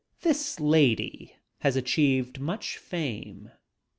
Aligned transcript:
This 0.21 0.59
lady 0.59 1.35
has 1.59 1.75
achieved 1.75 2.39
much 2.39 2.79
fame. 2.79 3.51